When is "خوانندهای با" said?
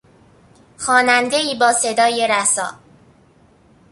0.79-1.73